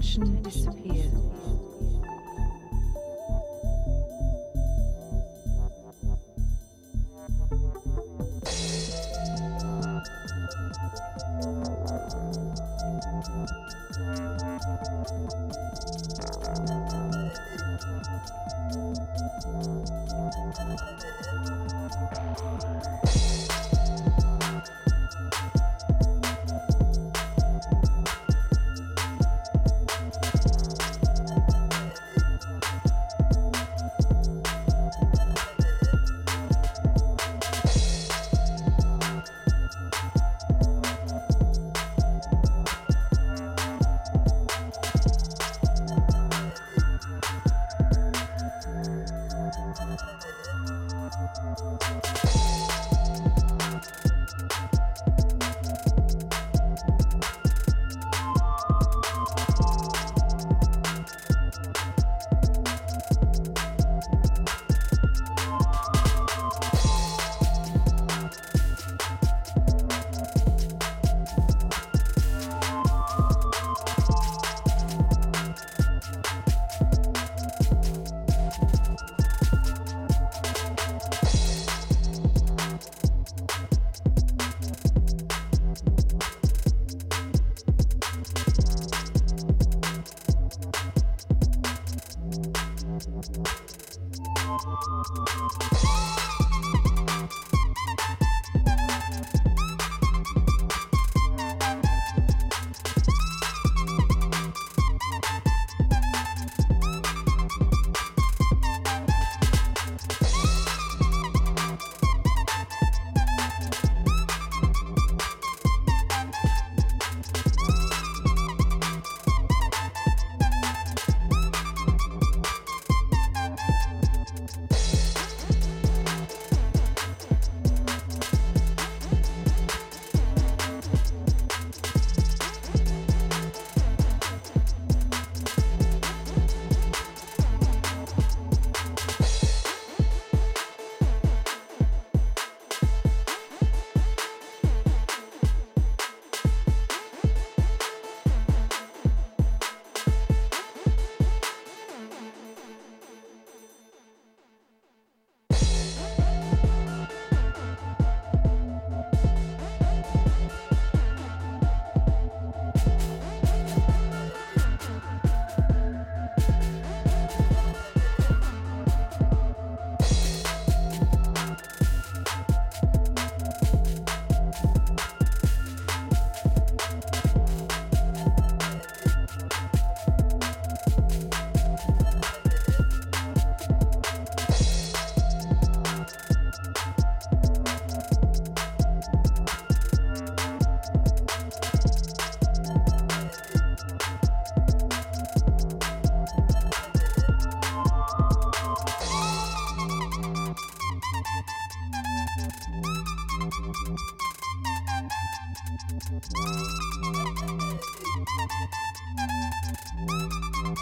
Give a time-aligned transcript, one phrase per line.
[0.00, 1.29] tension disappeared.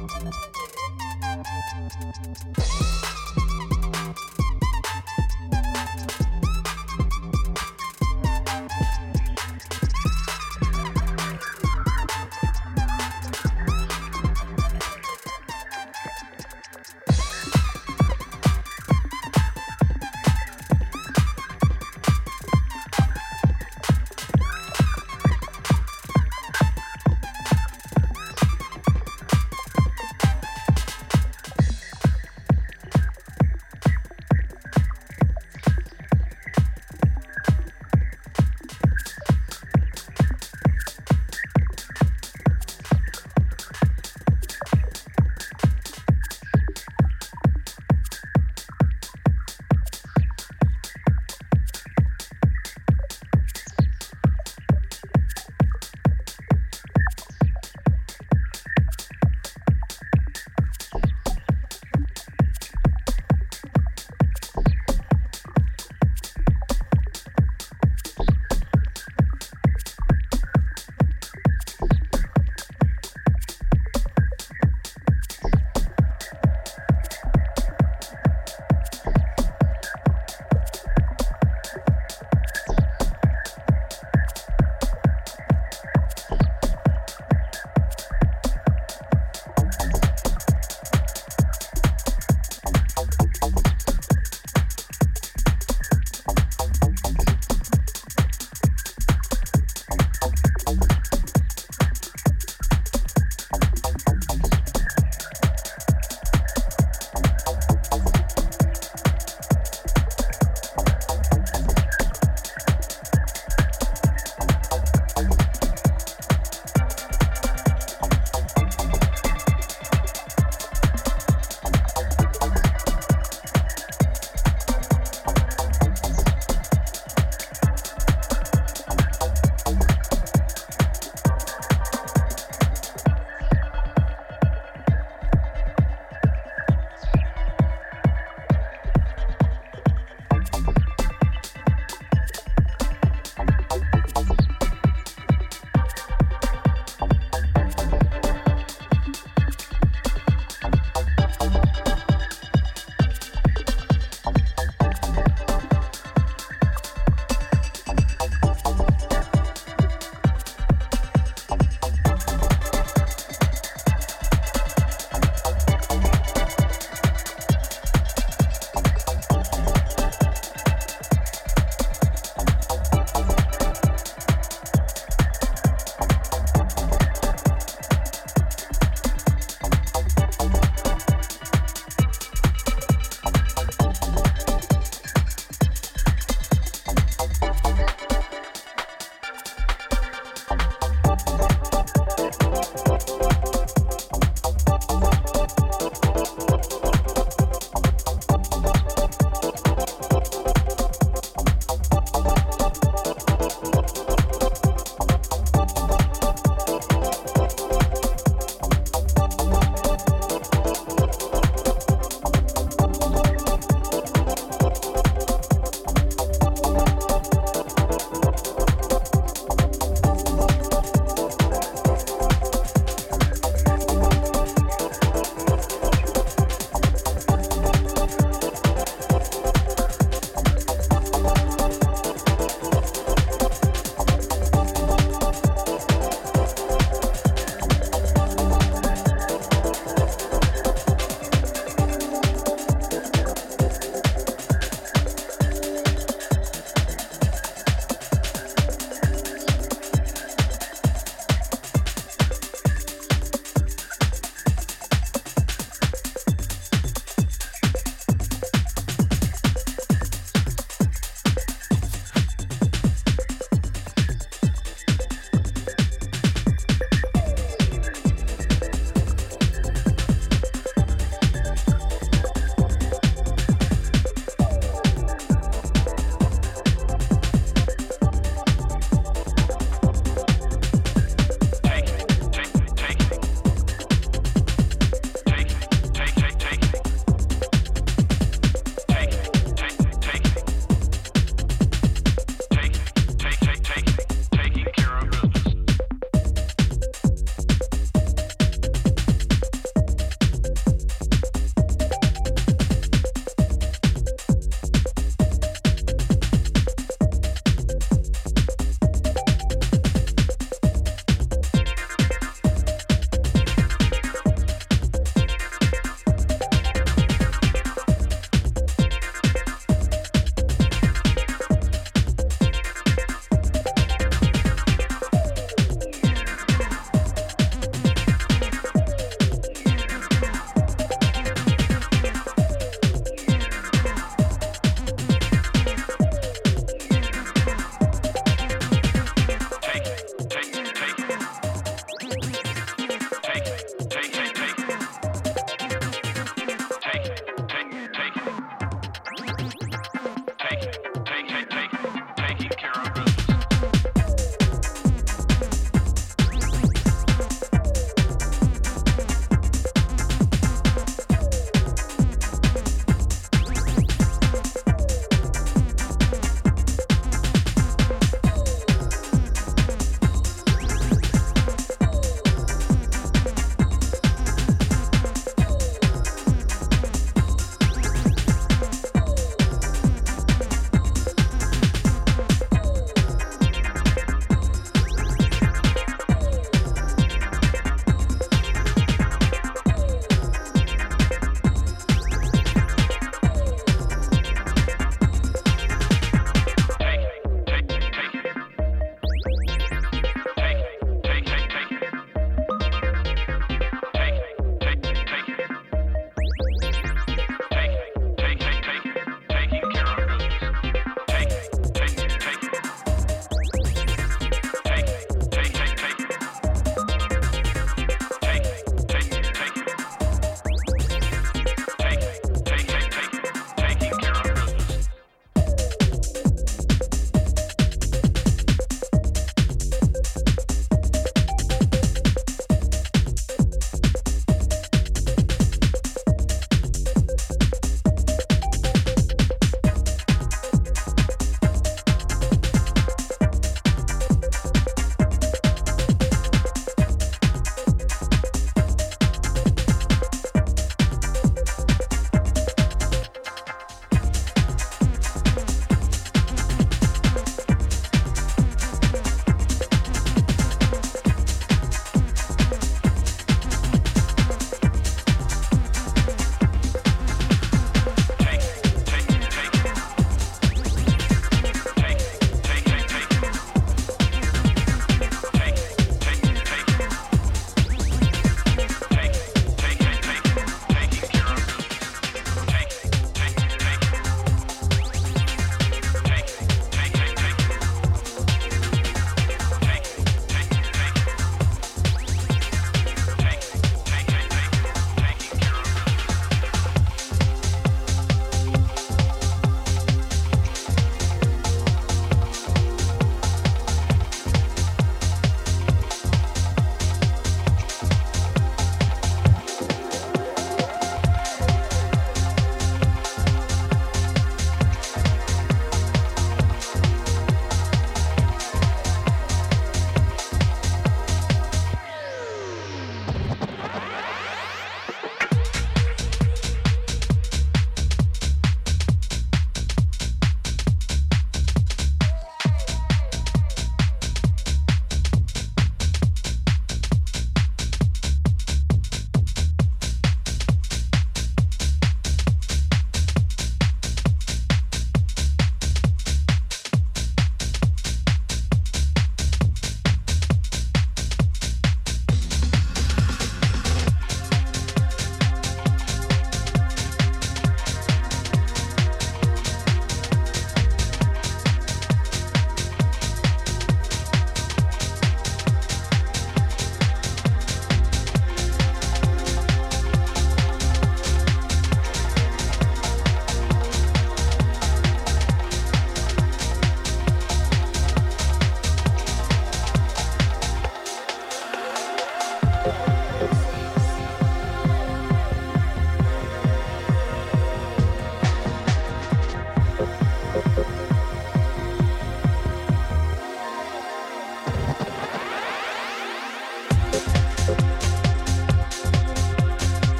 [0.00, 0.04] え
[3.66, 3.69] っ?